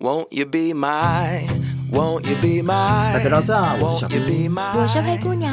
[0.00, 1.46] Won't you be my,
[1.92, 3.12] won't you be my?
[3.12, 5.52] 大家到这，我是小兵，我是灰姑娘，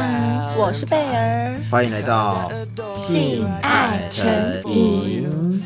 [0.56, 2.50] 我是贝儿，欢迎来到
[2.96, 4.26] 性爱成
[4.72, 5.62] 瘾。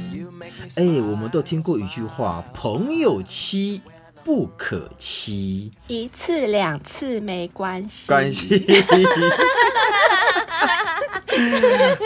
[0.78, 3.84] 哎，我们都听过一句话：朋友妻
[4.24, 8.08] 不可欺，一次两次没关系。
[8.08, 8.66] 关系。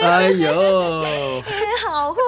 [0.02, 1.42] 哎呦，
[1.84, 2.25] 好会啊，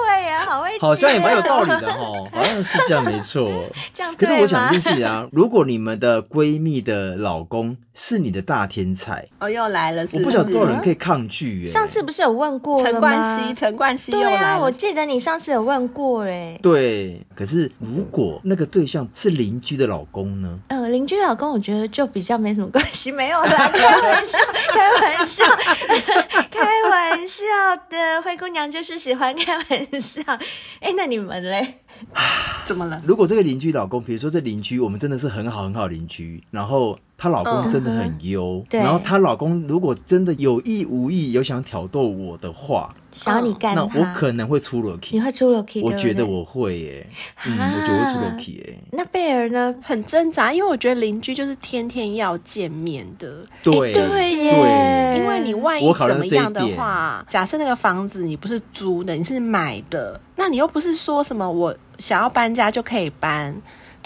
[0.59, 1.97] 好会，好像也蛮有道理的哈，
[2.33, 3.49] 好像是这样，没错。
[3.93, 11.65] 这样，可是我想一件事啊， 如果你们的闺蜜的老公是你的大天才，哦，又来了是不是，我不晓得多少人可以抗拒。
[11.65, 14.37] 上次不是有问过陈冠希，陈冠希又来了。
[14.37, 16.57] 对啊，我记得你上次有问过哎。
[16.61, 20.59] 对，可是如果那个对象是邻居的老公呢？
[20.67, 24.37] 嗯，邻居老公我觉得就比较没什么关系，没有啦，开玩笑，
[24.73, 25.43] 开玩笑，
[26.49, 27.43] 开玩笑
[27.89, 30.21] 的，灰姑娘就是喜欢开玩笑。
[30.81, 31.79] 哎，那你们嘞？
[32.65, 33.01] 怎么了？
[33.05, 47.07] 如果这个邻居老公，比如说这邻居，我们真的是很好很好邻居，然后她老公真的很优，对，然后她老公如果真的有意无意有想挑逗我的话，想要你干他，那我可能会出 lucky，你会出 lucky，我觉得我会耶，
[47.45, 48.79] 嗯，我觉得会出 lucky 耶。
[48.93, 49.75] 那贝儿呢？
[49.83, 61.75] 很挣扎，因为我觉得邻居就是天天要见面的，对对耶，因为你万一怎么样的话，假设那个房子你不是租的，你是买的，那你又不是说什么我。
[61.99, 63.53] 想要搬家就可以搬，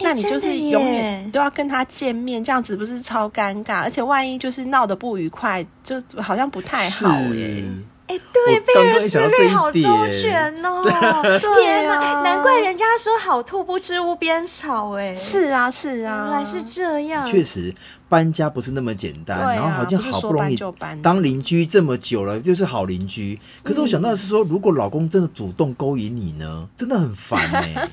[0.02, 3.82] 那你就是永远都要跟他见面，这样子不是超尴尬？
[3.82, 7.64] 而且万一就是闹得不愉快，就好像不太好耶。
[8.06, 10.84] 哎，对，贝儿思虑好周全哦！
[11.40, 15.16] 天哪，难怪人家说好兔不吃屋边草哎。
[15.16, 17.26] 是啊，是啊，原来是这样。
[17.26, 17.74] 确实，
[18.10, 20.60] 搬家不是那么简单，然后好像好不容易
[21.02, 23.40] 当邻居这么久了，就是好邻居。
[23.64, 27.88] 可是我想到的是说，如果老公真的主动勾引你呢，真的很烦哎。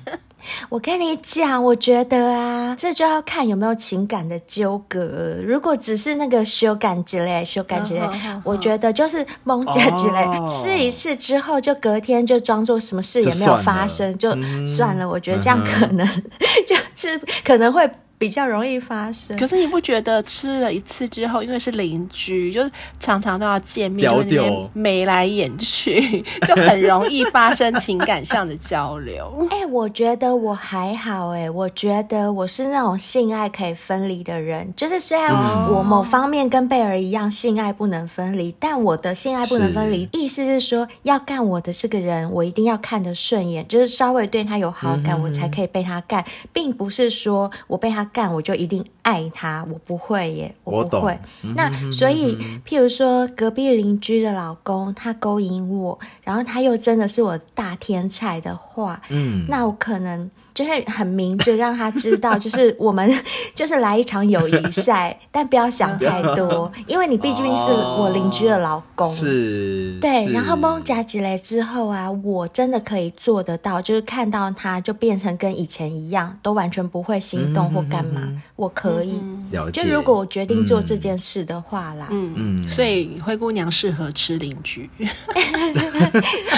[0.68, 5.36] 我跟你讲，我觉得啊，这就要看有没有情感的纠葛。
[5.44, 8.00] 如果只是那个修感之类、修感之类，
[8.44, 14.66] 我觉得就是蒙着之类，吃一次之后，就隔天就装作什么事也没有发生，就算了。
[14.66, 16.06] 就算了，我觉得这样可能
[16.66, 17.90] 就是可能会。
[18.20, 29.34] 比较容易发生，可是你不觉得吃了一次之后，因为是邻居，就是常常都要见面，就眉来眼去， 就很容易发生情感上的交流。
[29.50, 35.32] 哎、欸，我觉得我还好，哎，我觉得我是那种性爱可以分离的人，就是虽然
[35.72, 48.06] 我某方面跟贝儿一样，性爱不能分离，但我的性爱不能分离，意思是说要干我的这个人，我一定要看得顺眼，就是稍微对他有好感，嗯、我才可以被他干，并不是说我被他。
[48.12, 51.18] 干我就一定爱他，我不会耶，我不会。
[51.54, 60.30] 那所以，譬如说隔壁邻居的老公他勾引我，然后他又真的是我大天才的话，嗯，那我可能。
[60.60, 63.10] 就会很明着让他知道，就是我们
[63.56, 69.08] 就是来一场友谊赛， 但不要想太多，因为你毕竟是我邻居的老公。
[69.08, 70.30] 哦、是，对。
[70.30, 79.18] 然后蒙加几雷之后啊，我真的可以做得到，就是看到他就变成跟以前一样，都完全不会心动或干嘛，嗯、我可以。
[79.52, 79.82] 了解。
[79.82, 82.68] 就如果我决定做这件事的话啦，嗯嗯。
[82.68, 84.90] 所以灰姑娘适合吃邻居，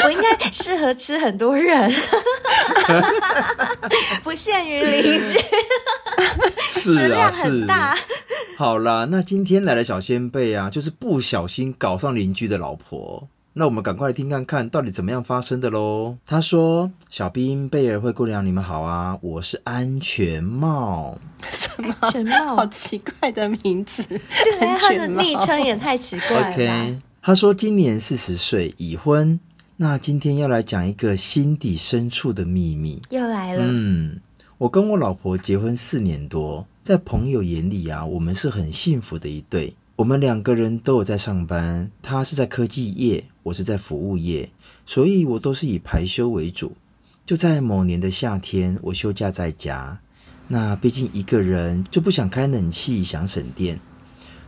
[0.04, 1.92] 我应该适合吃很多人。
[4.22, 5.38] 不限于邻居，
[6.68, 7.96] 是啊，很大。
[8.56, 13.28] 好啦，那今天来的小仙贝啊，就是不小心搞上邻居的老婆。
[13.54, 16.16] 那我们赶快来听看看到底怎么样发生的喽。
[16.24, 21.18] 他说：“小兵、贝儿、灰姑娘，你们好啊，我是安全帽。”
[21.50, 21.94] 什么？
[22.00, 22.56] 安全帽？
[22.56, 24.02] 好奇怪的名字。
[24.04, 26.50] 对，他的昵称也太奇怪了。
[26.50, 29.38] OK，他说今年四十岁，已婚。
[29.82, 33.65] 那今天要来讲一个心底深处的秘密，又来了。
[33.66, 34.20] 嗯，
[34.56, 39.75] 我跟我老婆结婚四年多，在朋友眼里啊，我们是很幸福的一对。
[39.97, 44.48] 我们两个人都有在上班，她是在科技业，我是在服务业，
[44.87, 46.77] 所以我都是以排休为主。
[47.27, 49.98] 就在某年的夏天，我休假在家，
[50.47, 53.80] 那毕竟一个人就不想开冷气，想省电，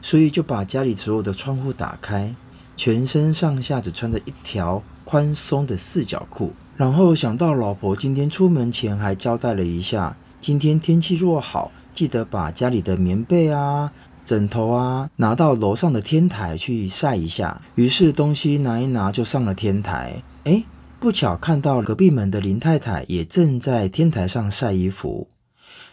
[0.01, 2.33] 所以就把家里所有的窗户打开，
[2.77, 4.81] 全身上下只穿着一条。
[5.05, 13.93] 宽松的四角裤，然后想到老婆今天出门前还交代了一下，今天天气若好，记得把家里的棉被啊、
[14.25, 17.63] 枕头啊拿到楼上的天台去晒一下。
[17.75, 20.23] 于是东西拿一拿就上了天台。
[20.45, 20.65] 哎，
[20.99, 25.29] 不巧看到隔壁门的林太太也正在天台上晒衣服。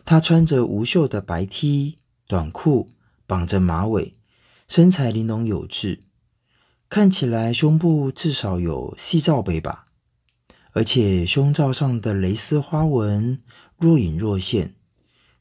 [0.05, 1.97] 她穿着无袖的白 T
[2.27, 2.87] 短裤，
[3.27, 4.13] 绑着马尾，
[4.67, 5.99] 身材玲珑有致。
[6.91, 9.85] 看起来胸部至少有 C 罩杯吧，
[10.73, 13.39] 而且胸罩上的蕾丝花纹
[13.77, 14.75] 若隐若现，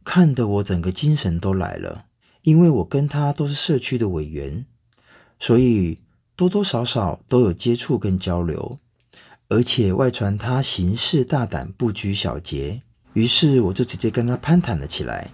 [0.05, 2.05] 看得我整个精神都来了。
[2.43, 4.64] 因为我跟他都是社区的委员，
[5.41, 5.99] 所以
[6.37, 8.79] 多多少少都有接触跟交流，
[9.49, 12.82] 而且外传他行事大胆，不拘小节，
[13.14, 15.32] 于是我就直接跟他攀谈了起来。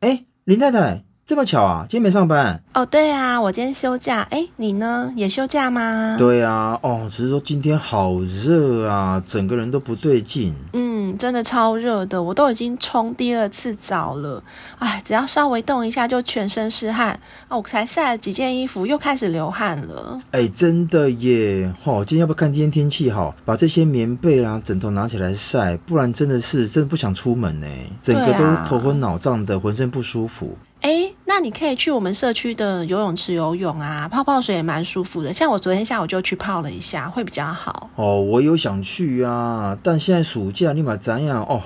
[0.00, 1.04] 哎，林太太。
[1.32, 2.84] 这么巧啊，今天没上班哦。
[2.84, 4.20] 对啊，我今天休假。
[4.28, 5.10] 哎，你呢？
[5.16, 6.14] 也休假吗？
[6.18, 10.54] 对啊，哦，只是说今天好热啊，整个人都不对劲。
[10.74, 14.44] 嗯，真的超热的，我都已经冲第二次澡了。
[14.78, 17.18] 哎，只要稍微动一下就全身是汗。
[17.48, 20.20] 哦，我才晒了几件衣服，又开始流汗了。
[20.32, 21.72] 哎，真的耶。
[21.84, 27.66] 哦，今天要不要看今天天气好，把这些棉被啊、枕头拿起来晒，不然真的是真的不想出门呢。
[28.02, 30.54] 整个都头昏脑胀的，浑身不舒服。
[30.82, 30.90] 哎，
[31.34, 35.32] 那你可以去我们社区的游泳池游泳啊，泡泡水也蛮舒服的。
[35.32, 37.88] 像我昨天下午就去泡了一下，会比较好。
[37.94, 41.62] 哦，我有想去啊，但现在暑假你买怎样哦？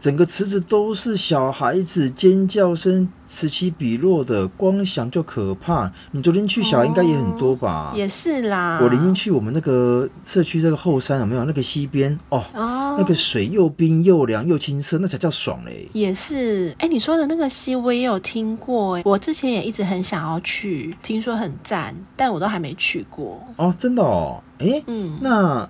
[0.00, 5.92] 整个池子都是小孩子尖叫声，此起彼落的，光想就可怕。
[6.12, 7.92] 你昨天去小孩应该也很多吧？
[7.92, 8.80] 哦、也是啦。
[8.82, 12.42] 我临近去我们那个社区这个后山有没有那个溪边哦？
[12.54, 15.86] 哦，那个水又冰又凉又清澈，那才叫爽嘞。
[15.92, 23.38] 也是，哎，你说的那个溪我也有听过，哎我之前也一直很想要去，听说很赞，但我都还没去过。
[23.56, 25.68] 哦，真的哦，哎，嗯，那。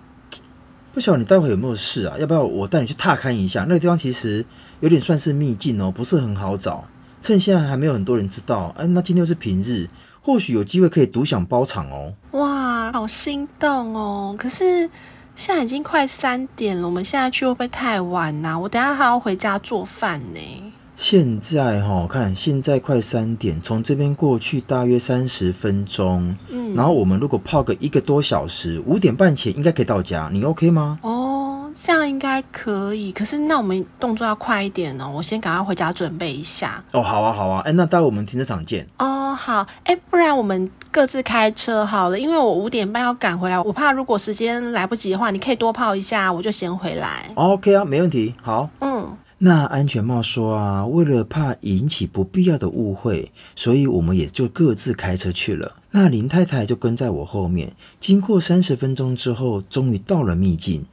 [0.92, 2.16] 不晓得你待会有没有事啊？
[2.18, 3.60] 要不要我带你去踏勘一下？
[3.68, 4.44] 那个地方其实
[4.80, 6.84] 有点算是秘境哦，不是很好找。
[7.20, 9.88] 趁现在还没有很多人知道，哎，那今天又是平日，
[10.22, 12.14] 或许有机会可以独享包场哦。
[12.32, 14.34] 哇，好心动哦！
[14.38, 14.88] 可是
[15.36, 18.58] 现在已经快三点了，我们现在去会不会太晚呐？
[18.58, 20.72] 我等下还要回家做饭呢。
[20.92, 26.36] 现在哈，看现在快三点，从这边过去大约三十分钟。
[26.48, 30.98] 嗯，然后我们如果泡个一个多小时，五点半前应该可以到家，你 OK 吗？
[31.02, 33.12] 哦，这样应该可以。
[33.12, 36.82] 可是那我们动作要快一点哦，我先赶快回家准备一下。
[36.92, 37.62] 哦，好啊，好啊。
[37.64, 38.86] 哎，那待会我们停车场见。
[38.98, 39.66] 哦，好。
[39.84, 47.30] 哎，不然我们各自开车好了，因为我五点半要赶回来，我怕如果时间来不及的话，你可以多泡一下，我就先回来。
[47.36, 48.34] OK 啊，没问题。
[48.42, 48.68] 好。
[48.80, 49.16] 嗯。
[49.42, 55.76] 那安全帽说啊，为了怕引起不必要的误会，所以我们也就各自开车去了。
[55.92, 57.74] 那林太太就跟在我后面。
[57.98, 60.84] 经过三十分钟之后，终于到了秘境。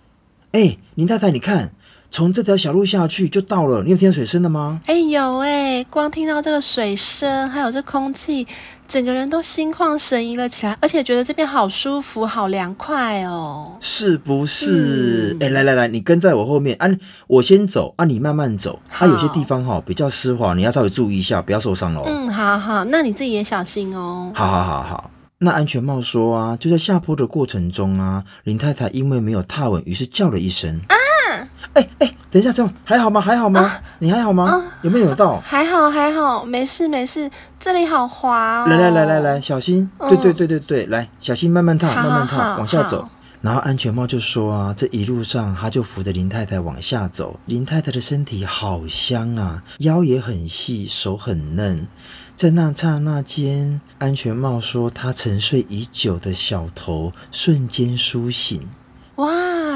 [0.54, 1.74] 哎，林太太，你看。
[2.10, 4.82] 从这条小路下去就到了，你有听到水声了吗？
[4.86, 8.48] 哎，有哎，光听到这个水声，还有这空气，
[8.88, 15.38] 整个人都心旷神怡了起来，而且觉得这边好舒服，好凉快哦，是不是？
[15.40, 16.90] 哎、嗯，来来来，你跟在我后面啊，
[17.28, 18.80] 我先走啊，你慢慢走。
[18.90, 22.04] 它、啊、有些地方哈比较湿滑，你要稍微注意一下，不要受伤哦。
[22.06, 24.32] 嗯，好好，那你自己也小心哦。
[24.34, 30.97] 好好好好，那安全帽说啊，就在下坡的过程中啊，林太太因为没有踏稳，于是叫了一声啊。
[31.78, 33.22] 哎哎，等一下，这样还好吗？
[33.22, 33.62] 还好吗？
[33.62, 34.50] 啊、你还好吗？
[34.50, 35.40] 啊、有没有扭到？
[35.42, 37.30] 还好，还好，没事，没事。
[37.60, 38.68] 这里好滑哦。
[38.68, 39.90] 来来来来来，小心！
[40.10, 43.08] 对对对对对，来，小心，慢慢踏，慢慢踏，往下走。
[43.42, 47.40] 然后安全帽就说啊，这一路上他就扶着林太太往下走。
[47.46, 51.86] 林太太的身体好香啊，腰也很细，手很嫩。
[52.36, 58.68] 在那刹那间，安全帽说他沉睡已久的小头瞬间苏醒。
[59.16, 59.28] 哇，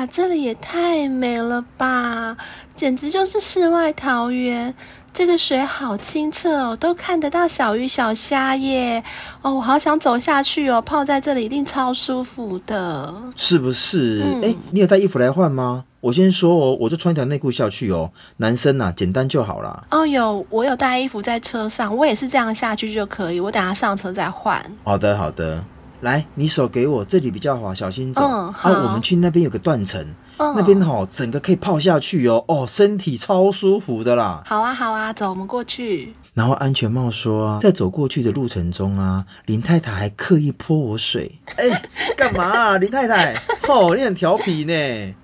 [0.06, 2.36] 这里也太美了吧！
[2.74, 4.74] 简直就是世外桃源。
[5.13, 9.03] 这个水好清澈哦，都看得到小鱼小虾耶！
[9.41, 14.22] 哦，我好想走下去哦，泡在这里一定超舒服的，是不是？
[14.41, 15.84] 哎、嗯，你有带衣服来换吗？
[16.00, 18.12] 我先说哦，我就穿一条内裤下去哦。
[18.38, 19.84] 男生呐、啊，简单就好啦。
[19.91, 23.39] 哦，有，我有带衣服在车上，我也是这样下去就可以。
[23.41, 24.63] 我等下上车再换。
[24.86, 25.62] 好的，好的。
[26.01, 28.22] 来，你手给我，这里比较滑，小心走。
[28.24, 30.03] 啊，我们去那边有个断层，
[30.38, 34.41] 嗯、那边哈整个可以泡下去哦，哦，身体超舒服的啦。
[34.46, 36.13] 好啊，好啊，走，我们过去。
[36.34, 41.31] 然后安全帽说啊，在走过去的路程中啊，林太太还刻意泼我水。
[41.58, 41.81] 哎，
[42.17, 43.36] 干嘛啊， 林太太？
[43.67, 44.74] 哦，你很调皮呢。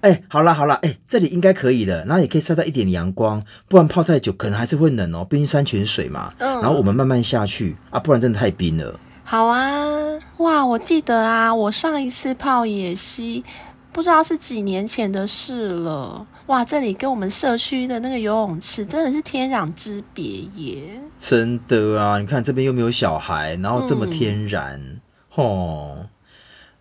[0.01, 6.31] 哎，好啦好啦，哎，这里应该可以了，然后也可以晒到一点阳光，不然泡太久可能还是会冷哦，毕竟山泉水嘛。
[6.37, 6.61] 嗯。
[6.61, 8.99] 然后我们慢慢下去啊，不然真的太冰了。
[9.29, 10.65] 好啊，哇！
[10.65, 13.43] 我记得啊，我上一次泡野溪，
[13.91, 16.25] 不知道是几年前的事了。
[16.45, 20.23] 哇，这里跟我们社区的那个游泳池真的是天壤之别
[20.55, 21.01] 耶！
[21.17, 26.09] 真的啊，你看这边又没有小孩，然后这么天然，吼、嗯哦。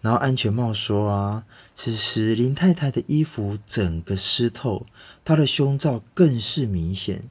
[0.00, 1.43] 然后安全帽说啊，
[1.75, 4.87] 此时林太太的衣服整个湿透，
[5.25, 7.25] 她的胸罩更是明显，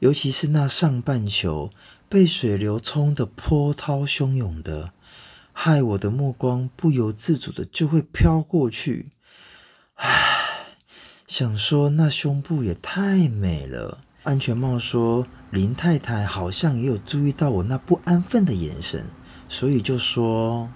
[0.00, 1.70] 尤其是那上半球。
[2.08, 4.92] 被水流冲得波涛汹涌的，
[5.52, 9.10] 害我的目光不由自主的就会飘过去。
[9.96, 10.76] 唉，
[11.26, 13.98] 想说那胸部也太美了。
[14.22, 19.04] 安全帽说：“林太太好像也有注意到我那不安分的眼神，
[19.48, 20.68] 所以就说：‘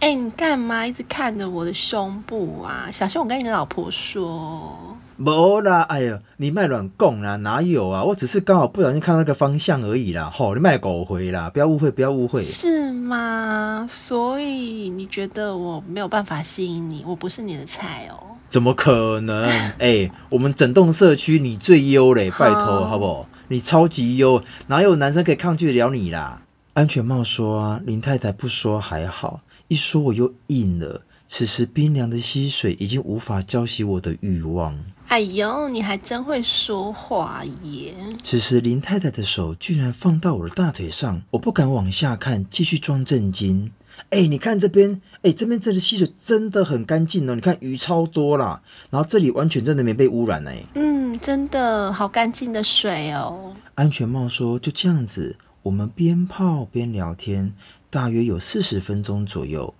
[0.00, 2.88] 哎、你干嘛一直看着我的胸部啊？
[2.90, 8.04] 小心我跟你老婆说。’没啦，哎呀，你卖乱讲啦，哪有啊？
[8.04, 10.30] 我只是刚好不小心看到那个方向而已啦。
[10.32, 12.40] 吼，你卖狗回啦，不要误会，不要误会。
[12.42, 13.86] 是吗？
[13.88, 17.02] 所以你觉得我没有办法吸引你？
[17.06, 19.44] 我不是你的菜哦。”怎么可能？
[19.78, 23.28] 哎、欸，我们整栋社区你最优嘞，拜托好不好？
[23.48, 26.42] 你超级优，哪有男生可以抗拒得了你啦？
[26.74, 31.02] 安全帽说啊，林太太不说还好，一说我又硬了。
[31.26, 34.78] 此时冰凉的溪水已经无法浇熄我的欲望。
[35.08, 37.94] 哎呦，你还真会说话耶！
[38.22, 43.70] 此时林太太的手居然放到我的大腿上，我不敢往下看，继续装震惊。
[44.10, 47.34] 哎、欸，你看这边，哎、欸，这边这里溪水真的很干净哦。
[47.34, 48.60] 你看鱼超多啦，
[48.90, 50.62] 然后这里完全真的没被污染哎。
[50.74, 53.54] 嗯，真的好干净的水哦。
[53.76, 57.54] 安全帽说：“就这样子，我们边泡边聊天，
[57.88, 59.72] 大约有四十分钟左右。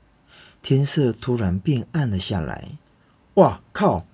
[0.62, 2.78] 天色突然变暗了下来。
[3.34, 4.06] 哇靠，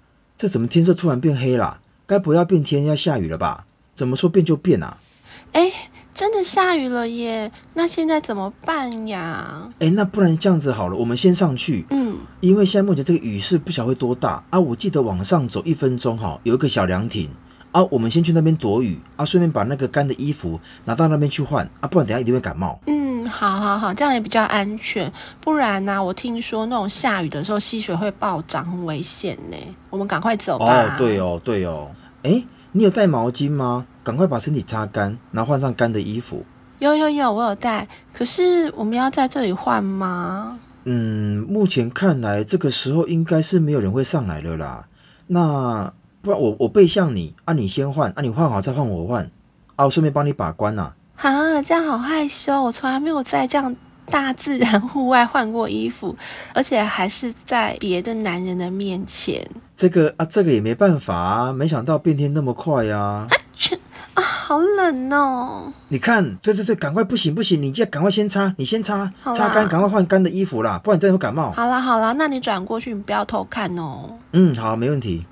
[0.43, 1.79] 这怎么天色突然变黑了？
[2.05, 3.65] 该不要变天要下雨了吧？
[3.95, 4.99] 怎么说变就变啊？
[5.53, 5.73] 哎、欸。”
[6.13, 7.51] 真的下雨了耶！
[7.75, 9.71] 那现在怎么办呀？
[9.79, 11.87] 哎，那不然这样子好了，我们先上去。
[11.91, 14.59] 嗯，因为现在目前这个雨势不晓得会多大啊。
[14.59, 17.31] 我记得往上走一分钟哈，有一个小凉亭
[17.71, 17.83] 啊。
[17.85, 22.79] 我们先去那边躲雨啊，顺便把那个干的衣服拿到那边去换啊，不然等下一定会感冒。
[22.89, 23.02] 嗯，
[23.33, 25.11] 好好好，这样也比较安全。
[25.41, 29.57] 不然呢、啊，我听说那种下雨的时候溪水会暴涨，很危险呢。
[29.91, 30.67] 我们赶快走吧。
[30.67, 31.91] 哦，对哦，对哦。
[32.23, 33.87] 哎，你有带毛巾吗？
[34.05, 36.45] 赶快把身体擦干，然后换上干的衣服。
[36.79, 37.89] 有有有，我有带。
[38.13, 40.59] 可是我们要在这里换吗？
[40.85, 44.89] 嗯，目前看来这个时候应该是没有人会上来了啦。
[45.29, 49.31] 那不然我我背向你啊，你先换啊，你换好再换我换
[49.77, 50.83] 啊，我顺便帮你把关呐。
[50.83, 50.95] 啊，
[51.65, 53.75] 这样好害羞，我从来没有在这样
[54.07, 56.17] 大自然户外换过衣服，
[56.55, 59.47] 而且还是在别的男人的面前。
[59.77, 62.99] 这个啊，这个也没办法啊，没想到变天那么快呀。
[62.99, 63.29] 啊
[64.15, 65.73] 啊，好冷哦！
[65.89, 71.51] 你看，对对对，赶快，不行不行，你这赶快先擦，你先擦，擦干，赶快换干的衣服啦，不然真的会感冒。
[71.53, 74.19] 好啦好啦，那你转过去，你不要偷看哦。
[74.33, 75.25] 嗯，好，没问题。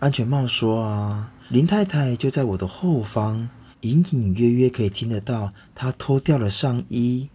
[0.00, 3.48] 安全帽说啊，林太太就在我的后方，
[3.84, 7.28] 隐隐约约可以听得到他脱掉了上衣、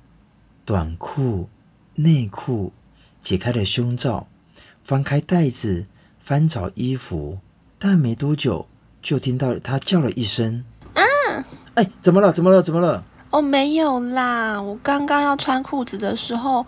[0.65, 1.48] 短裤、
[1.94, 2.74] 内裤，
[3.20, 4.27] 解开了胸罩，
[4.82, 5.86] 翻开袋子，
[6.18, 7.38] 翻找衣服，
[7.77, 8.65] 但没多久
[9.00, 10.63] 就听到他叫了一声。
[10.96, 11.01] 啊
[11.75, 12.34] 哎，怎么了？
[12.34, 12.63] 怎么了？
[12.63, 13.03] 怎么了？
[13.29, 16.65] 哦，没有啦，我刚刚要穿裤子的时候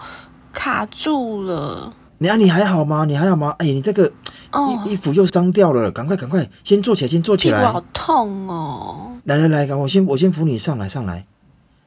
[0.53, 1.91] 卡住了。
[2.19, 3.05] 你啊，你还好吗？
[3.05, 3.55] 你还好吗？
[3.57, 4.11] 哎，你这个衣、
[4.51, 7.59] 哦、衣服又脏掉了，赶快赶快，先坐起来，先坐起来。
[7.59, 9.11] 屁股好痛哦！
[9.23, 11.25] 来来来，我先我先扶你上来上来。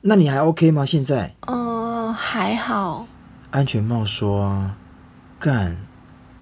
[0.03, 0.85] 那你还 OK 吗？
[0.85, 1.35] 现在？
[1.47, 3.07] 嗯、呃，还好。
[3.51, 4.77] 安全帽说啊，
[5.39, 5.79] 干！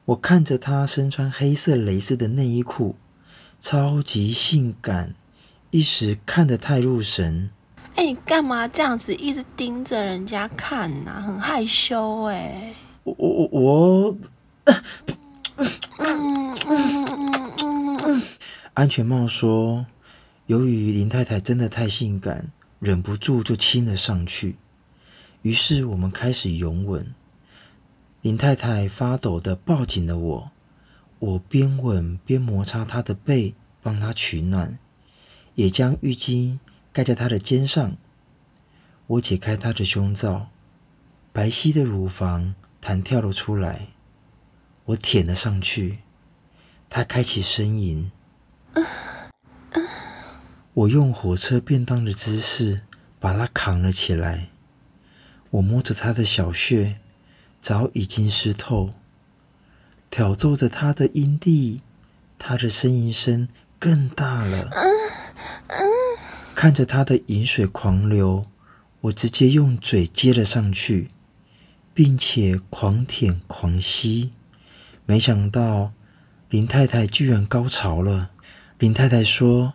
[0.05, 2.97] 我看着他身穿黑色蕾丝的内衣裤，
[3.61, 5.15] 超级性感。
[5.71, 7.49] 一时看得太入神，
[7.95, 11.21] 哎、欸，你干嘛这样子一直盯着人家看呐、啊？
[11.25, 12.75] 很害羞哎、欸。
[13.05, 14.17] 我我我，
[18.75, 19.87] 安全帽说，
[20.47, 24.57] 由于林太太真的太性感，忍不住就亲了上去。
[25.43, 27.15] 于是我们开始拥吻，
[28.21, 30.51] 林太太发抖的抱紧了我，
[31.19, 34.79] 我边吻边摩擦她的背，帮她取暖。
[35.55, 36.59] 也将浴巾
[36.95, 37.97] 盖在她的肩上。
[39.07, 40.49] 我解开她的胸罩，
[41.33, 43.89] 白皙的乳房弹跳了出来。
[44.87, 46.01] 我舔了上去，
[46.91, 48.11] 他开启呻吟。
[50.75, 52.83] 我用火车便当的姿势
[53.21, 54.49] 把他扛了起来。
[55.51, 56.99] 我摸着他的小穴，
[57.61, 58.95] 早已经湿透，
[60.11, 61.83] 挑逗着他的阴蒂，
[62.39, 63.47] 他的呻吟声
[63.79, 64.71] 更大了。
[66.55, 68.47] 看着他的淫水狂流，
[69.03, 71.11] 我直接用嘴接了上去，
[71.93, 74.33] 并且狂舔狂吸。
[75.05, 75.93] 没想到
[76.49, 78.31] 林太太居然高潮了。
[78.79, 79.75] 林太太说：“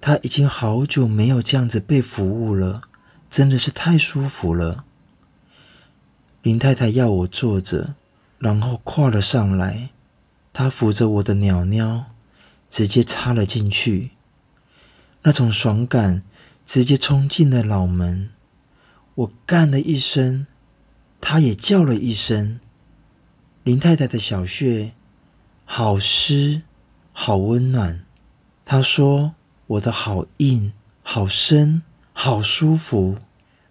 [0.00, 2.82] 她已经好久没有这样子被服务了，
[3.28, 4.84] 真的是太舒服了。”
[6.42, 7.94] 林太太要我坐着，
[8.38, 9.90] 然后跨了上来，
[10.52, 12.06] 她扶着我的鸟鸟，
[12.68, 14.10] 直接插了进去。
[15.22, 16.22] 那种爽感
[16.64, 18.30] 直接冲进了脑门，
[19.14, 20.46] 我干了一声，
[21.20, 22.60] 她也叫了一声。
[23.66, 24.92] 林太太的小穴
[25.64, 26.62] 好湿，
[27.12, 28.04] 好温暖。
[28.64, 29.34] 她说
[29.66, 31.82] ：“我的好硬、好深、
[32.12, 33.18] 好舒服。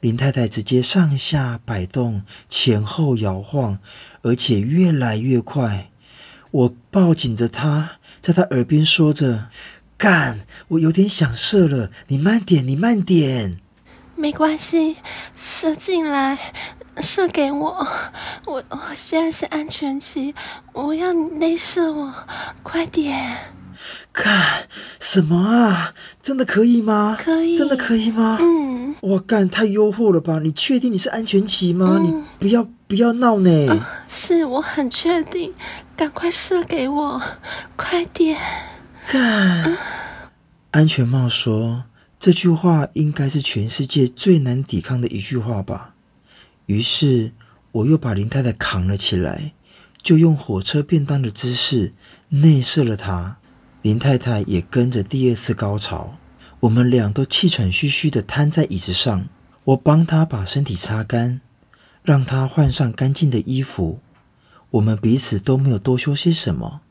[0.02, 3.80] 林太太直接上下摆动，前后摇晃，
[4.22, 5.90] 而且越来越快。
[6.52, 9.48] 我抱紧着她，在她耳边说着
[9.98, 13.62] ：“干，我有点想射了，你慢点，你慢点。”
[14.18, 14.98] 没关系，
[15.38, 16.38] 射进来，
[17.02, 17.88] 射给我。
[18.46, 20.34] 我我现在是安全期，
[20.74, 22.14] 我要你内射我，
[22.64, 23.38] 快点！
[24.12, 24.68] 看
[25.00, 25.94] 什么啊？
[26.22, 27.18] 真的可以吗？
[27.20, 28.38] 可以，真的可以吗？
[28.40, 28.96] 嗯。
[29.02, 30.40] 哇，干，太诱惑了吧？
[30.40, 31.98] 你确定你是安全期吗？
[32.00, 33.80] 嗯、你不要不要闹呢、哦。
[34.08, 35.54] 是我很确定，
[35.98, 37.22] 赶快射给我，
[37.76, 38.40] 快点！
[39.12, 39.78] 干、嗯。
[40.72, 41.84] 安全帽说。
[42.18, 45.95] 这句话应该是全世界最难抵抗的一句话吧。
[46.66, 47.32] 于是
[47.72, 49.54] 我又把林太太扛了起来，
[50.02, 51.94] 就用火车便当的姿势
[52.30, 53.38] 内射了她。
[53.82, 56.18] 林太太也跟着第二次高潮。
[56.62, 59.28] 我们俩都气喘吁吁地瘫在椅子上。
[59.66, 61.42] 我帮她把身体擦干，
[62.04, 64.00] 让她换上干净的衣服。
[64.72, 66.82] 我们彼此都没有多说些什么，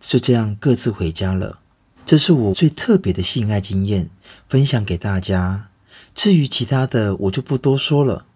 [0.00, 1.60] 就这样各自回家了。
[2.06, 4.10] 这是我最特别的性爱经验，
[4.46, 5.68] 分享给大家。
[6.14, 8.26] 至于其他的，我就不多说了。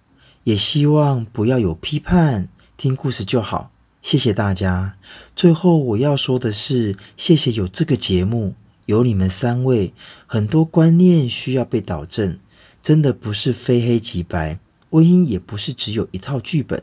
[0.49, 3.71] 也希望不要有批判，听故事就好。
[4.01, 4.97] 谢谢大家。
[5.37, 8.55] 最后我要说的是，谢谢有这个节目，
[8.87, 9.93] 有你们三位，
[10.27, 12.39] 很多观念需要被导正。
[12.81, 16.83] 真的不是非黑即白，婚姻也不是只有一套剧本，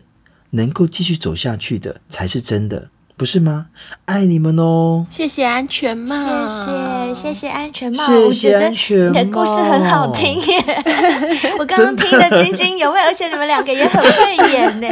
[0.52, 2.92] 能够继续走下去的才是真的。
[3.18, 3.68] 不是吗？
[4.04, 5.06] 爱你们哦！
[5.10, 6.16] 谢谢安全帽，
[6.48, 9.14] 谢谢谢谢安全帽，谢谢安全帽。
[9.14, 10.64] 我觉得你的故事很好听耶，
[11.58, 14.88] 我刚刚听得津津有味，而且你们两个也很会演呢，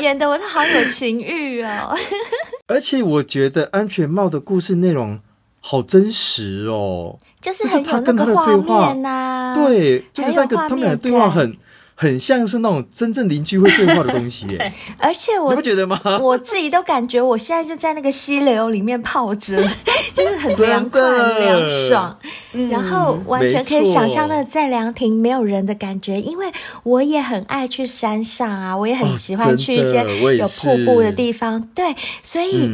[0.00, 1.96] 演得我都好有情欲哦。
[2.66, 5.20] 而且我觉得安全帽的故事内容
[5.60, 11.56] 好真实哦，就是很有那个画面呐、啊，对，就是那个他们俩的对话很。
[12.00, 16.00] 很像是那种真正邻居会对话的东西耶， 而且我你不觉得吗？
[16.22, 19.60] 我自己都感觉我现在就在那个溪流里面泡着，
[20.14, 21.00] 就是很凉快、
[21.40, 22.16] 凉爽，
[22.70, 26.20] 然后完全可以想象那在凉亭没有人的感觉。
[26.20, 26.46] 因为
[26.84, 30.06] 我也很爱去山上啊，我也很喜欢去一些
[30.36, 32.70] 有瀑布的地方，对，所以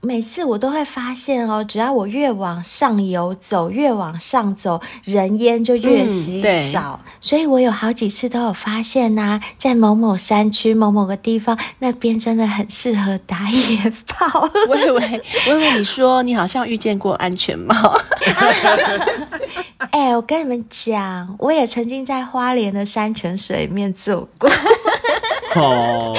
[0.00, 8.52] 每次我都会发现哦，只要我越往上游走，越往上走，人烟就越稀少，所以我有好几次都有。
[8.64, 14.48] 发现呐、啊，在某某山区某某个地方，那边真的很适合打野炮。
[14.68, 17.74] 我以为，我以为，你说你好像遇见过安全帽。
[19.92, 24.50] 哎、欸，我跟你们讲，我也曾经在花莲的山泉水里面做过。
[25.60, 26.16] 哦，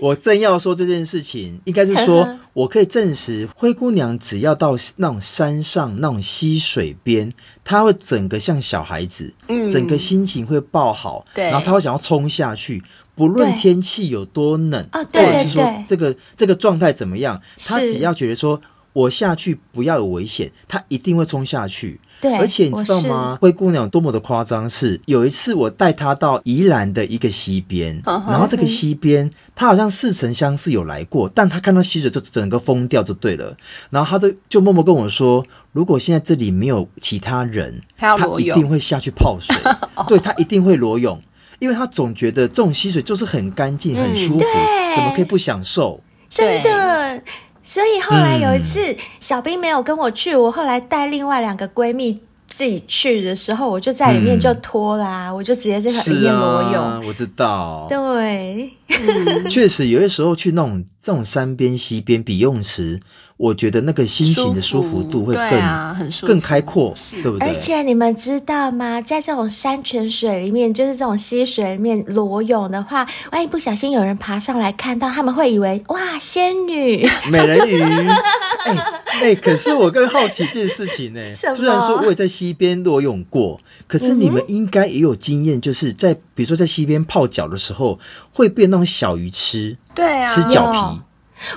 [0.00, 7.32] 我正要说这件事情，应该是说， 我可以证实，灰姑娘只要到那种山上、那种溪水边，
[7.64, 12.82] 她会整个像小孩子，嗯，整个心情会爆好，对，然后她会想要冲下去，
[13.14, 18.60] 不论天气有多冷，或者是说这个这个状态怎么样，她只要觉得说
[18.92, 22.00] 我下去不要有危险，她一定会冲下去。
[22.20, 23.38] 对，而且你知道吗？
[23.40, 24.68] 灰姑娘多么的夸张！
[24.68, 33.56] 是有一次我带她到宜兰的一个溪边，然后这个溪边，她好像似曾相识有来过，但她看到溪水就整个疯掉就对了。
[33.90, 39.54] 然后她就就默默跟我说：“如果现在这里没有其他人，她一定会下去泡水。
[40.08, 41.22] 对，她一定会裸泳，
[41.60, 44.44] 因为她总觉得这种溪水就是很干净、很舒服，
[44.96, 46.00] 怎么可以不享受？
[46.28, 47.22] 真的。”
[47.68, 56.82] 所以后来有一次，小兵没有跟我去，我后来带另外两个闺蜜自己去的时候，我就在里面就脱啦、啊嗯，我就直接在里面裸泳。
[56.82, 63.02] 啊、我知道，对，嗯、 确实有些时候去那种这种山边溪边比游泳池。
[63.38, 67.48] 我觉得那个心情的舒服度会更更开阔，对不对？
[67.48, 69.00] 而且你们知道吗？
[69.00, 77.80] 在这种山泉水里面，就是这种溪水里面裸泳的话，万一不小心有人爬上来看到，他们会以为哇，仙女、 美人鱼。
[77.80, 78.18] 哎
[78.66, 81.20] 哎、欸欸，可是我更好奇一件事情呢。
[81.34, 88.00] 虽然说我也在溪边裸泳过，可是你们应该也有经验，就是在比如说在溪边泡脚的时候，
[88.32, 91.00] 会被那种小鱼吃，对啊，吃脚皮。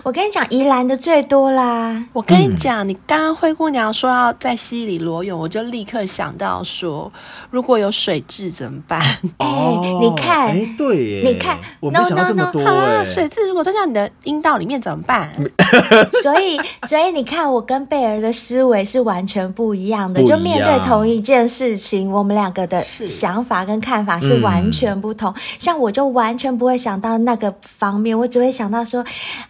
[0.03, 2.05] 我跟你讲，宜兰的最多啦。
[2.13, 7.11] 我跟你讲，你刚刚灰姑娘说要在溪里裸泳，我就立刻想到说，
[7.49, 9.01] 如果有水蛭怎么办？
[9.37, 12.65] 哎、欸，你看，哎、欸，对，你看，我没想到这么多、欸。
[12.65, 15.29] No, no, no, 啊、水蛭如果钻到你的阴道里面怎么办？
[16.21, 20.23] 所以，所以你看，我跟贝儿的思维是完全不一样的。
[20.23, 25.33] 就面对同一件事情，我们两个的想法跟看法是完全不同。
[25.57, 29.03] 像我就完全不会想到那个方面，我只会想到说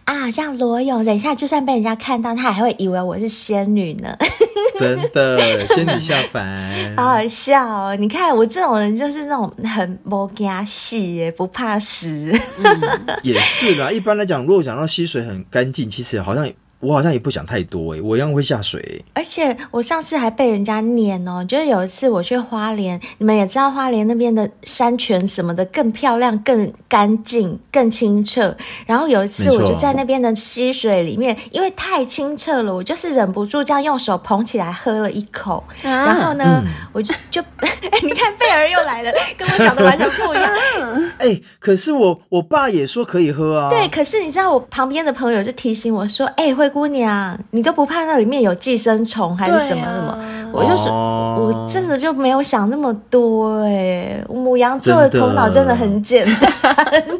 [0.04, 0.21] 啊。
[0.22, 4.16] 好像裸泳，等一下就算被人家看到，他还会以为我是仙女呢。
[4.78, 7.96] 真的，仙女下凡，好好笑哦！
[7.96, 12.06] 你看我这种人就是那种很摸家戏耶，不怕死。
[12.08, 16.48] 嗯、也是啦，一般来讲，如果讲到溪水很干净，其实好像。
[16.82, 19.04] 我好像也不想太多哎，我一样会下水。
[19.14, 28.56] 而且我上次还被人家念哦，就是有一次我去花莲，你们也知道花莲那边的山泉什么的更漂亮、更干净、更清澈。
[28.84, 35.62] 然后有一次我就在那边的溪水里面，因为太清澈了，我就是忍不住这样用手捧起来喝了一口。
[35.84, 40.52] 啊、然后呢，嗯、我就就 哎，你看贝儿又来了，跟我讲的完全不一样。
[41.22, 43.70] 哎，可是我我爸也说可以喝啊。
[43.70, 46.72] 对，可是你知道我旁边的朋友就提醒我说，哎，灰。
[46.72, 50.12] 姑娘，你都不怕那里面有寄生虫还是什么什么？
[50.12, 57.14] 啊、我就是、哦、我真的就没有想那么多哎、欸，母羊座的头脑真的很简单，就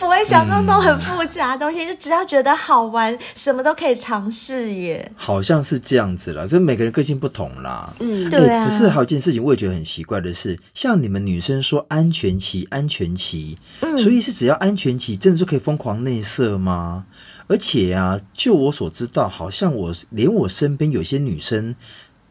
[0.00, 5.12] 不会想那种很复杂的东西，嗯、就只要觉得好玩，什么都可以尝试耶。
[5.14, 7.94] 好像是这样子啦，这每个人个性不同啦。
[8.00, 8.64] 嗯，对啊。
[8.64, 17.04] 可是还有一件事情，我也觉得很奇怪的是，像你们女生说安全期，安全期，嗯，所以是只要安全期，真的就可以疯狂内射吗？
[17.46, 21.76] 而且啊，就我所知道，好像我连我身边有些女生，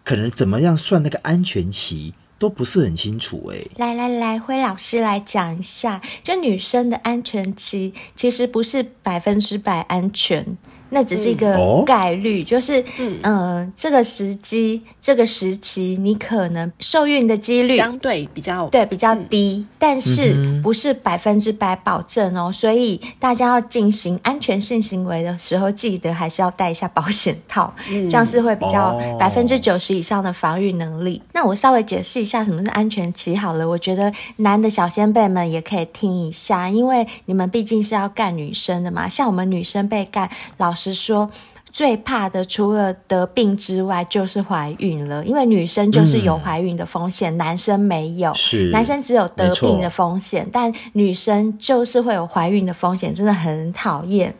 [0.03, 3.69] 可能怎么样算那个安全期都不是很清楚诶。
[3.75, 10.57] 来来来，辉老师来讲一下，就女生的安全期其实不是百分之百安全。
[10.89, 22.51] 那只是一个概率，嗯、就是嗯、呃，这个时机、这个时期，你可能受孕的几率相对比较对比较低，嗯、但是不是百分之百保证哦。
[22.51, 31.21] 所以大家要进行安全性行为的时候，记得还是要戴一下保险套，嗯、这样是会比较百分之九十以上的防御能力。
[31.23, 40.73] 哦、那我稍微解释一下什么是安全期好了，我觉得男的小先辈们也可以听一下，因为你们毕竟是要干女生的嘛，像我们女生被干老。
[40.79, 41.29] 是说
[41.71, 45.23] 最怕的，除了得病之外，就是怀孕了。
[45.25, 48.33] 因为女生就是有怀孕的风险，嗯、男生没有。
[48.33, 54.33] 是男生只有得病的风险，但女生就是会有怀孕的风险，真的很讨厌。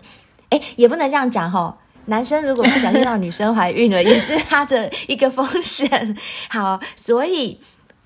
[0.50, 1.76] 哎，也不能这样讲吼，
[2.06, 6.18] 男生如果不小心让女生怀孕了，也是他的一个风险。
[6.50, 7.60] 好，所以。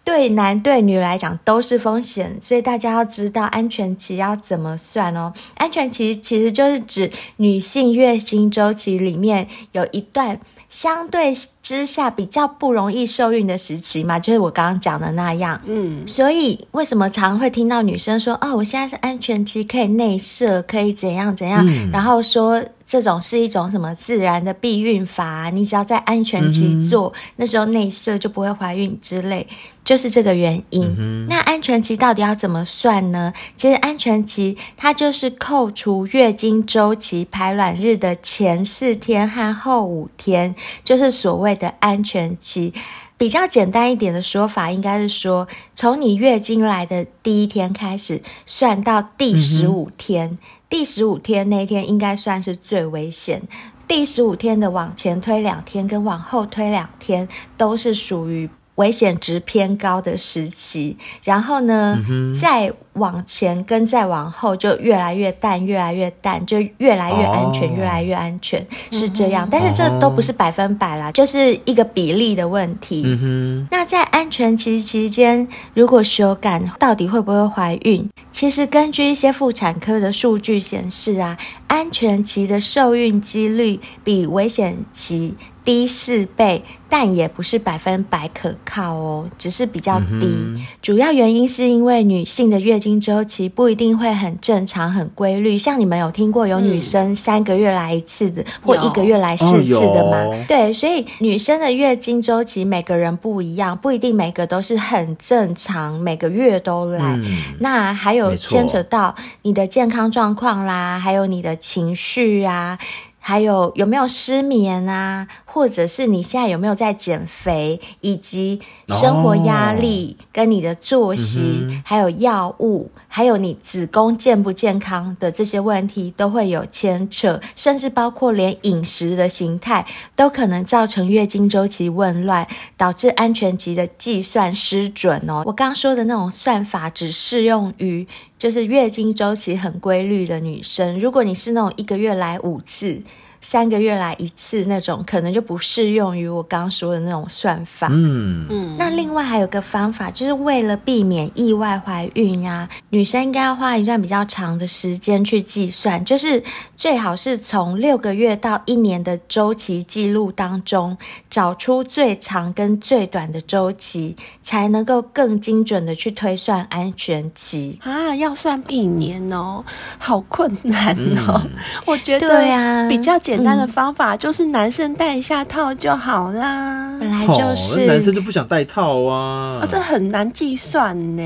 [0.04, 5.34] 对男对女来讲都是风险，所以大家要知道安全期要怎么算哦。
[5.56, 10.40] 安全期其实就是指女性月经周期里面有一段
[10.70, 15.62] 相对之下比较不容易受孕的时期嘛，就是我刚刚讲的那样。
[15.66, 22.62] 嗯，所以为什么常会听到女生说：“哦，我现在是安全期，可以内射，可以怎样怎样？”嗯，然后说。
[22.86, 25.50] 这种是一种什么自然的避孕法？
[25.50, 29.48] 你只要在安全期做，嗯、那时候内射就不会怀孕之类，
[29.84, 30.94] 就是这个原因。
[30.98, 33.34] 嗯、那安全期到底要怎么算呢？
[33.56, 42.74] 其实安全期它就是扣除月经周期排卵日的前四天和后五天，就是所谓的安全期。
[43.16, 50.32] 比较简单一点的说法，应该是说从你月经来的第一天开始算到第十五天。
[50.32, 50.38] 嗯
[50.74, 53.44] 第十五天那天应该算是最危险，
[53.88, 60.98] 第十五天的往前推两天跟往后推两天都是属于危险值偏高的时期。
[61.24, 69.48] 然后呢，嗯、再往前跟再往后就越来越淡，越来越淡，就越来越安全，哦、越来越安全，是这样。
[69.50, 73.04] 但是这都不是百分百啦，哦、就是一个比例的问题。
[73.06, 78.08] 嗯、那在安全期期间，如果休干，到底会不会怀孕？
[78.32, 86.64] 其实根据一些妇产科的数据显示啊，安全期的受孕几率比危险期低四倍。
[86.90, 90.28] 但也不是百分百可靠哦，只是比较低。
[90.28, 95.58] 嗯、主要原因是因为女性的月经周期不一定会很正常、很规律。
[95.58, 100.18] 像你们有听过有女生三个月来一次的，嗯、或一个月来四次的吗？
[100.18, 107.16] 哦、对，所以女生的月经周期每个人不一样，不一定每个都是很正常，每个月都来。
[107.16, 107.26] 嗯、
[107.58, 112.78] 那还有牵扯到你的健康状况啦，还有你的情绪啊。
[113.26, 115.26] 还有有没有失眠啊？
[115.54, 117.80] 或者是你现在有没有在减肥？
[118.02, 129.86] 以及生活压力跟你的作息，哦、还有药物，还有你子宫健不健康的这些问题都会有牵扯，甚至包括连饮食的形态
[130.16, 135.44] 都可能造成月经周期紊乱，导致安全级的计算失准哦。
[135.46, 138.08] 我刚刚说的那种算法只适用于。
[138.36, 143.02] 就是月经周期很规律的女生，如果你是那种一个月来五次，
[143.44, 147.90] 三个月来一次那种，可能就不适用于我刚刚说的那种算法。
[147.92, 148.76] 嗯嗯。
[148.80, 156.42] 那另外还有个方法，就是为了避免意外怀孕啊，女生应该要花一段比较长的时间去计算，就是
[156.78, 160.98] 最好是从六个月到一年的周期记录当中
[161.30, 168.16] 找出最长跟最短的周期，才能够更精准的去推算安全期啊。
[168.24, 169.66] 要算一年哦，
[169.98, 170.96] 好困难
[171.28, 171.42] 哦。
[171.44, 171.52] 嗯、
[171.86, 176.90] 我觉得对呀，比较简单的方法就是男生戴一下套就好啦。
[176.94, 181.24] 嗯、本来就是、哦、男生就不想戴套啊，啊，这很难计算呢。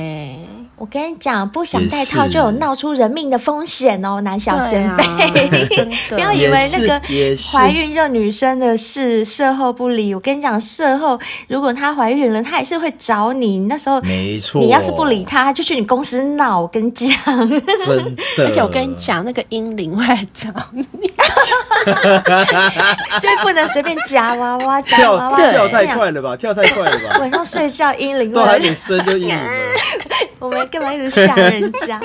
[0.80, 5.04] 我跟你讲，不想戴套就有闹出人命的风险哦，男小先辈，
[5.70, 7.02] 真的 不要以为那个
[7.52, 10.13] 怀孕就女生的事，事后不理。
[10.13, 13.58] 我跟你讲，事后如果她怀孕了，她还是会找你。
[13.62, 16.62] 那时候没错，你要是不理她，就去你公司闹。
[16.62, 17.10] 我跟你讲，
[17.84, 18.46] 真的。
[18.46, 20.86] 而且我跟你讲，那个英灵会来找你，
[23.20, 27.18] 所以不能随便夹娃娃，夹娃娃跳太快了吧，跳太快了吧。
[27.20, 29.44] 晚上睡觉，阴灵都还没生就阴灵了。
[30.40, 32.00] 我们干嘛一直吓人家？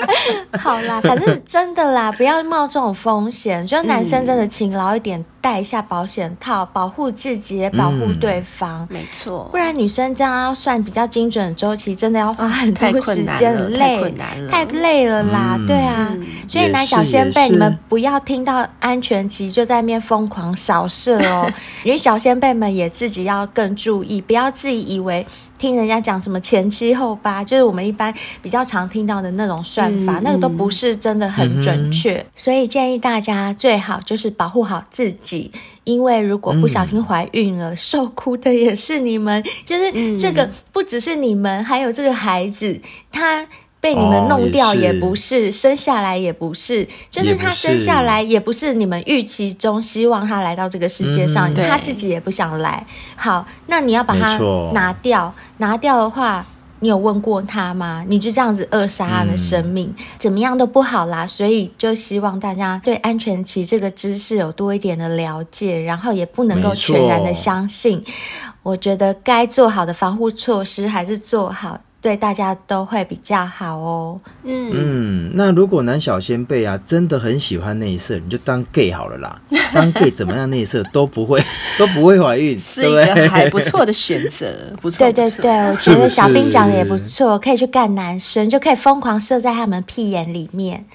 [0.59, 3.65] 好啦，反正真的啦，不要冒这种风险。
[3.65, 8.87] 就男生真的勤劳一点，戴一下保险套，保护自己也保护对方。
[8.89, 14.13] 没错，不然女生这样要算比较精准的周期，真的要花很多时间， 很累，
[14.49, 15.59] 太累了啦。
[15.67, 16.15] 对啊，
[16.47, 21.51] 所以男小先辈，你们不要听到安全期就在那边疯狂扫射哦。
[21.83, 25.27] 女小先辈们也自己要更注意，不要自己以为。
[25.63, 32.17] 听人家讲什么前七后八，就是我们一般比较常听到的那种算法，嗯、那个都不是真的很准确。
[32.17, 35.49] 嗯、所以建议大家最好就是保护好自己，
[35.85, 39.41] 因为如果不小心怀孕了，嗯、受苦的也是你们。
[39.63, 43.47] 就是这个不只是你们，还有这个孩子，他。
[43.83, 52.87] 被你们弄掉也不是，哦、是生下来也不是，就是他生下来也不是你们预期中希望他来到这个世界上，嗯、他自己也不想来。
[53.17, 54.39] 好，那你要把它
[54.71, 56.45] 拿掉，拿掉的话，
[56.79, 58.03] 你有问过他吗？
[58.07, 61.25] 你就这样子扼杀他的生命，嗯、怎么样都不好啦。
[61.25, 68.03] 所以就希望大家对安全期这个知识有多一点的了解，然后也不能够全然的相信。
[68.63, 71.79] 我觉得该做好的防护措施还是做好。
[72.03, 74.19] 对大家都会比较好哦。
[74.43, 79.41] 嗯嗯，那如果男小仙贝啊真的很喜欢内射，你就当 gay 好了啦。
[79.73, 81.41] 当 gay 怎么样内射都不会
[81.79, 84.45] 都不会怀孕，是一个还不错的选择。
[84.81, 90.85] 不错，对对对，我觉得小兵讲的也不错，可以去干男生，就可以疯狂射在他们屁眼里面。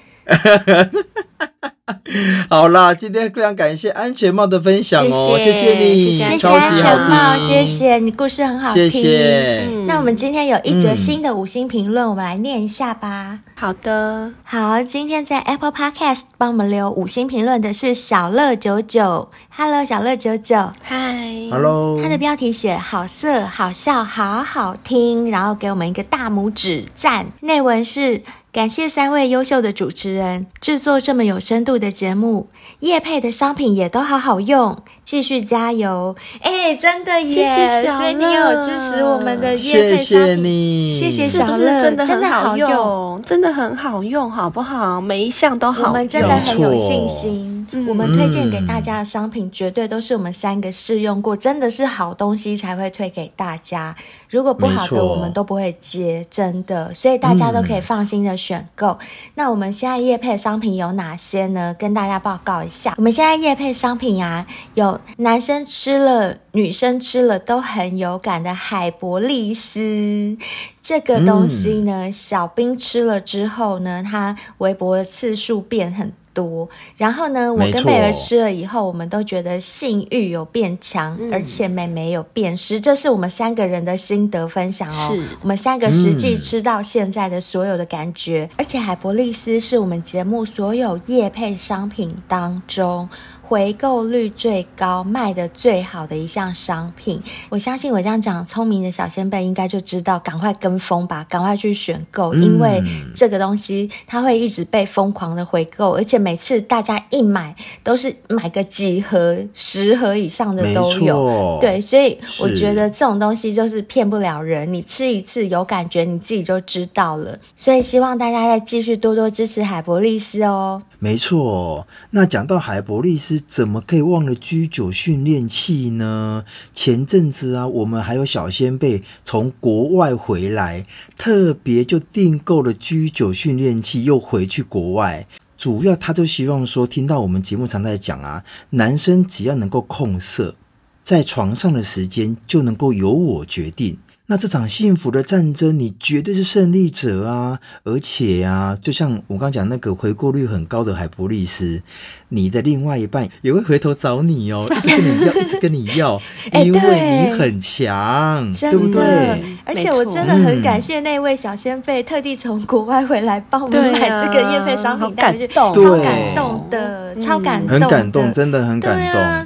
[2.49, 8.89] 好啦，今天非常感谢安全帽的分享哦，谢谢，谢谢你，谢谢安全帽，谢谢你，故事很好听。
[8.89, 9.67] 谢谢。
[9.69, 13.39] 嗯、那我们今天有一则新的五星评论，嗯、我们来念一下吧。
[13.55, 21.17] 好的，好，今天在 Apple Podcast 帮我们留五星评论的是小乐九九，Hello，小乐九九，嗨
[21.51, 22.01] ，Hello。
[22.01, 27.25] 他的标题写好色、好笑、好好听，然后给我们一个大拇指赞。
[27.41, 28.21] 内文是。
[28.51, 32.47] 感谢三位优秀的主持人制作这么有深度的节目，
[32.79, 36.15] 叶配的商品也都好好用，继续加油！
[36.41, 37.27] 哎，真的耶！
[37.27, 44.99] 谢谢小乐，所以你有支持我们的叶配商品，谢谢你，谢谢小乐，是是真的很好用，真的很好用，好不好？
[44.99, 47.58] 每一项都好用，我们真的很有信心。
[47.71, 53.95] 嗯、我们推荐给大家的商品，绝对都是我们三个试用过，真的是好东西才会推给大家。
[54.29, 58.89] 如果不好的，我们都不会接，真的，所以大家都可以放心的选购。
[58.89, 61.75] 嗯、那我们现在叶配商品有哪些呢？
[61.77, 62.93] 跟大家报告一下。
[62.97, 70.37] 我们现在叶配商品啊，有男生吃了、女生吃了都很有感的海博利斯
[70.81, 72.07] 这个东西呢。
[72.07, 84.93] 嗯、小兵吃了之后呢，他微博的次数变很多，然后呢，我跟贝儿吃了以后，我们都觉得性欲有变强，嗯、而且妹妹有变湿，这是我们三个人的心得分享哦。
[84.93, 93.09] 是我们三个实际吃到现在的所有的感觉，嗯、而且海博利斯是我们节目所有夜配商品当中。
[93.49, 102.79] 回购率最高、卖的最好的一项商品，我相信我这样讲，聪明的小仙贝应该就知道，赶快跟风吧，赶快去选购，因为
[103.15, 117.35] 这个东西它会一直被疯狂的回购，而且每次大家一买都是买个几盒、十盒以上的都有，对，所以我觉得这种东西就是骗不了人，你吃一次有感觉，你自己就知道了。
[117.55, 120.83] 所以希望大家再继续多多支持海博利斯哦。
[120.99, 126.45] 没错，那讲到海博利斯，怎么可以忘了 G9 训练器呢？
[126.73, 130.85] 前阵子啊，我们还有小仙贝从国外回来，
[131.17, 135.27] 特别就订购了 G9 训练器，又回去国外。
[135.57, 140.55] 主要他就希望说，听到我们节目常在讲啊，男生只要能够控色，
[141.01, 143.97] 在床上的时间就能够由我决定。
[144.31, 147.59] 那这场幸福的战争，你绝对是胜利者啊！
[147.83, 151.81] 而且呀、啊，就像我刚刚讲那个回购率很高的海博利斯，
[152.27, 156.21] 你的另外一半也会回头找你哦， 一直跟你要，一直跟你要，
[156.63, 159.57] 因为你很强，对不对？
[159.65, 168.95] 而且我真的很感谢那位小仙贝特地从国外回来帮我们买这个业配商品，感动，超感动的，超感动，很感动，真的很感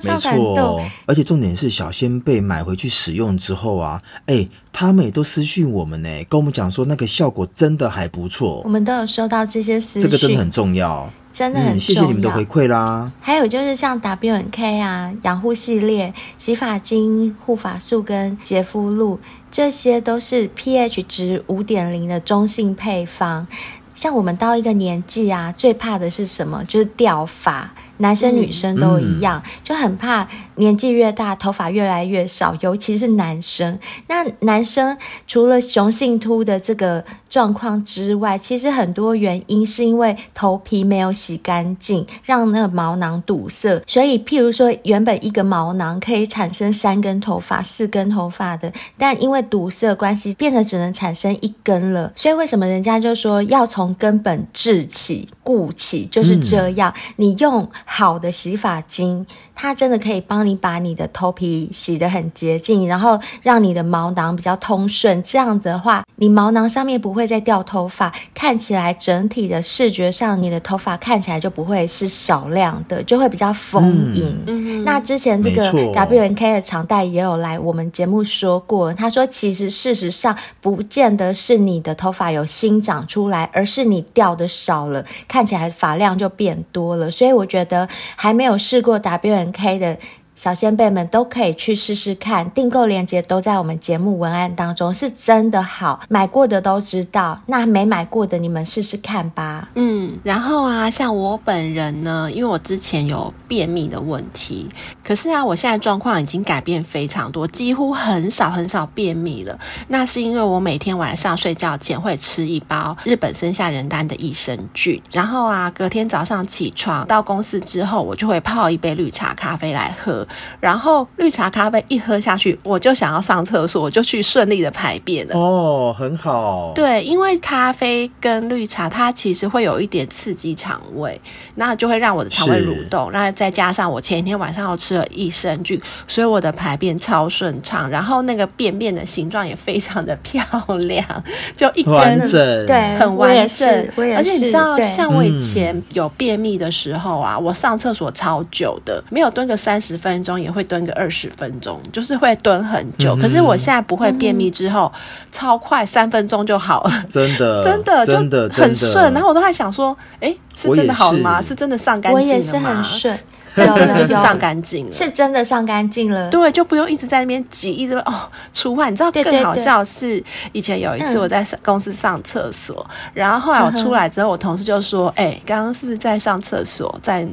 [0.02, 0.82] 动，没错。
[1.06, 4.48] 而且重点是小仙贝买回去使用之后啊，哎。
[4.76, 8.60] 他们也都私讯我们呢，跟我们讲说那个效果真的还不错。
[8.64, 11.78] 我们都有收到这些私讯，这个真的很重要，真的很重要。
[11.78, 13.12] 嗯，谢谢你们的回馈啦。
[13.22, 19.20] 还有就是像 W N K 啊、养护系列、洗发精、护发素跟洁肤露，
[19.52, 23.46] 这些都是 pH 值五点零的中性配方。
[23.94, 26.64] 像我们到一个年纪啊，最怕的是什么？
[26.66, 27.74] 就是掉发。
[27.98, 33.80] 男生女生都一样，嗯、就很怕年纪越大头发越来越少，尤其是男生。
[34.08, 43.82] 那男生除了雄性秃的这个状况之外，其实很多原因是因为头皮没有洗干净，让那个毛囊堵塞。
[43.88, 52.12] 所以，譬如说，原本一个毛囊可以产生三根头发、四根头发的，但因为堵塞关系，变成只能产生一根了。
[52.16, 56.94] 所以，为什么人家就说要从根本治起、固起，就是这样。
[57.16, 57.70] 你用。
[57.86, 65.22] 好的洗发精，它真的可以帮你把你的头皮洗得很洁净，然后让你的毛囊比较通顺。
[65.24, 74.44] 这样子的话，你毛囊上面不会再掉头发，看起来整体的视觉上，你的头发看起来就不会是少量的，就会比较丰盈。
[74.48, 87.12] 嗯、那之前这个 W N K 的常代也有来我们节目说过，他说其实事实上不见得是你的头发有新长出来，而是你掉的少了，看起来发量就变多了。
[87.12, 87.88] 所以我觉得。
[88.16, 88.98] 还没有试过
[89.44, 89.98] 能开的
[90.36, 97.40] 小仙贝们都可以去试试看，订购链接都在我们节目文案当中，是真的好，买过的都知道。
[97.46, 99.70] 那没买过的，你们试试看吧。
[99.76, 104.68] 嗯，然后啊，像我本人呢，因为我之前有便秘的问题，
[105.04, 109.58] 可是啊，我现在状况已经改变非常多，几乎很少很少便秘了。
[109.90, 120.28] 那是因为我每天晚上睡觉前会吃一包日本生下仁丹的益生菌，然后啊，隔天早上起床到公司之后，我就会泡一杯绿茶咖啡来喝。
[120.60, 125.36] 然后绿茶咖啡一喝下去，我就想要上厕所，我就去顺利的排便了。
[125.38, 126.72] 哦，很好。
[126.74, 131.20] 对，因为咖啡跟绿茶它其实会有一点刺激肠胃，
[131.56, 133.10] 那就会让我的肠胃蠕动。
[133.12, 137.90] 那再加上我前一天晚上又吃了益生菌，所以我的排便超顺畅。
[137.90, 140.44] 然后那个便便的形状也非常的漂
[140.88, 141.06] 亮，
[141.56, 143.90] 就一根完整，对，很完整。
[144.16, 150.13] 而且你知道，像我以前有便秘的时候啊，嗯、我上厕所超久的，没有蹲个三十分。
[150.14, 153.16] 分钟也会蹲个二十分钟，就是会蹲很久。
[153.16, 155.00] 嗯、可是我现在不会便秘之后，嗯、
[155.32, 159.14] 超快三分钟就好了，真的， 真的，真的就很顺。
[159.14, 161.42] 然后我都还想说，哎，是真的好了吗？
[161.42, 162.32] 是，是真的上干净了吗？
[162.32, 163.20] 我也是很顺。
[163.56, 166.28] 对，真的就是上干净了，是真的上干净了。
[166.32, 168.92] 对，就不用一直在那边挤，一直哦出汗。
[168.92, 170.24] 你知道更好笑是，
[170.54, 177.28] 以前有一次我在公司上厕所，嗯、然后后来我出来之后，我同事就说：“哎、欸，刚刚是不是在上厕所，在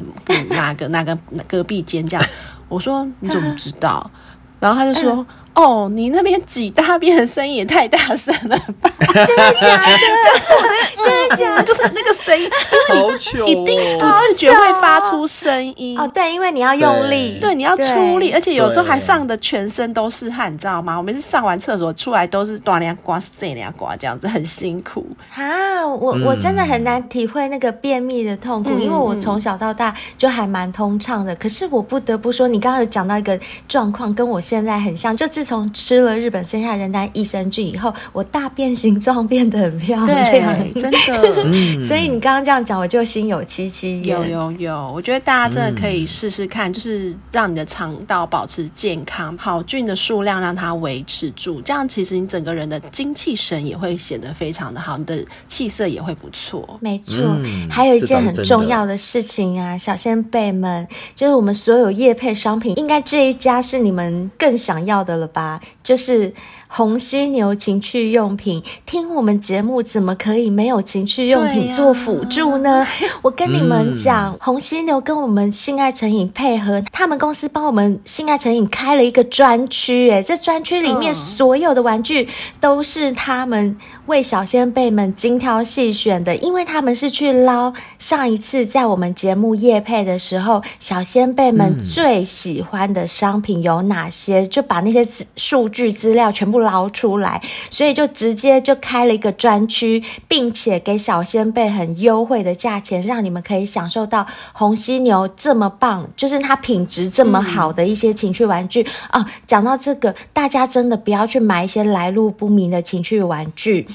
[0.51, 1.17] 哪个哪个
[1.49, 2.27] 隔壁间这样？”
[2.71, 4.11] 我说：“你怎么 知道？”
[4.59, 5.27] 然后他就说。
[5.61, 8.91] 嗯哦，你那边挤大便的声音也太大声了吧？
[8.99, 9.93] 真的假的？
[10.25, 11.63] 就是我的，真的假的？
[11.65, 12.49] 就是那个声音，
[12.89, 16.09] 好糗， 一定不自觉会发出声音哦。
[16.15, 20.97] 对，因为你要用力，对，你要出力，而且有时候还上的全身都是汗，你知道吗？
[20.97, 25.87] 我每次上完厕所出来都是大凉刮、塞凉刮，这样子很辛苦啊。
[25.87, 31.35] 我我真的很难体会那个便秘的痛苦，因为我从小到大就还蛮通畅的。
[31.37, 35.27] 可是我不得不说，你刚刚有讲到一个状况，跟我现在很像，就。
[35.31, 40.99] 自从吃了日本森下仁丹益生菌以后，我大便形状变得很漂亮，真的。
[41.45, 44.01] 嗯、所以你刚刚这样讲，我就心有戚戚。
[44.03, 56.79] 有有有，我觉得大家真的可以试试看，嗯、就是让你的肠道保持健康，好菌的数量让它维持住，这样其实你整个人的精气神也会显得非常的好，你的气色也会不错。
[56.81, 65.40] 没错，嗯、还有一件很重要的事情啊，小仙贝们，就是我们所有业配商品，应该这一家是你们更想要的了吧？
[65.41, 66.33] 吧，就是
[66.69, 72.87] 红犀牛情趣用品，听我们节目怎么可以没有情趣用品做辅助呢？
[73.23, 82.29] 我跟你们讲，嗯、红犀牛跟我们性爱成瘾配合，他们公司帮我们性爱成瘾开了一个专区，诶，这专区里面所有的玩具
[82.61, 83.75] 都是他们
[84.11, 96.61] 为小仙贝们精挑细选的，因为他们是去捞上一次在我们节目夜配的时候，小仙贝们最喜欢的商品有哪些，就把那些资数据资料全部。
[96.61, 97.41] 捞出来，
[97.71, 109.25] 所以就直接就开了一个专区，并且给小仙贝很优惠的价钱，让你们可以享受到红犀牛这么棒，就是它品质这么好的一些情趣玩具啊。
[109.47, 113.89] 讲到这个，大家真的不要去买一些来路不明的情趣玩具。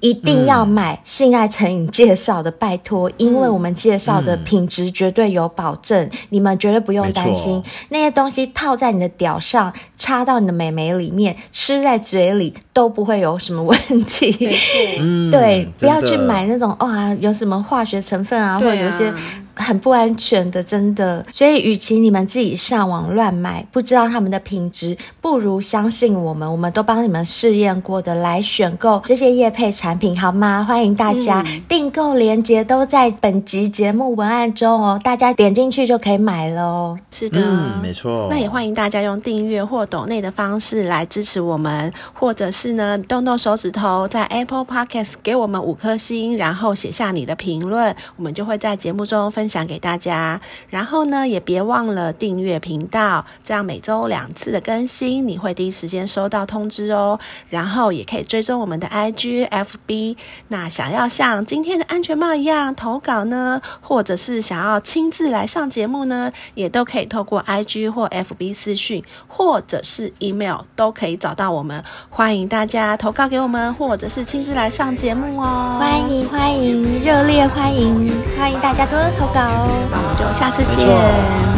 [0.00, 7.62] 一定要买性爱成瘾介绍的，拜托，因为我们介绍的品质绝对有保证，嗯、你们绝对不用担心。
[7.88, 14.36] 那些东西套在你的屌上，插到你的美眉里面，吃在嘴里都不会有什么问题。
[14.38, 19.10] 没错， 嗯，对，不要去买那种哇，有什么化学成分啊，啊或者有些。
[19.56, 21.24] 很不安全的，真的。
[21.32, 30.62] 所以，与其你们自己上网乱买，不知道他们的品质，不如相信我们，我们都帮你们试验过的来选购这些业配产品，好吗？
[30.68, 36.98] 欢迎大家，嗯、订购链接都在本集节目文案中哦，大家点进去就可以买了哦。
[37.10, 38.28] 是的，嗯、没错。
[38.28, 49.45] 那也欢迎大家用订阅或抖内的方式来支持我们，或者是呢，动动手指头在 Apple Podcast 给我们五颗星，然后写下你的评论，我们就会在节目中分。
[49.46, 50.40] 分享给大家，
[50.70, 57.16] 然后呢，也别忘了订阅频道，这样每周两次的更新，你会第一时间收到通知哦。
[57.48, 60.16] 然后也可以追踪我们的 IG、FB。
[60.48, 71.84] 那想要像今天的安全帽一样投稿呢，或者是想要亲自来上节目呢，也都可以透过 IG 或 FB 私讯，或者是 email 都可以找到我们。
[72.10, 75.76] 欢迎大家投稿给我们，或者是亲自来上节目哦。
[75.78, 79.35] 欢迎欢迎，热烈欢迎，欢迎大家多多投。
[79.36, 80.86] 好，那我们就下次见，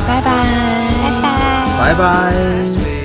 [0.07, 0.33] 拜拜，
[1.05, 1.25] 拜拜，
[1.79, 2.98] 拜拜。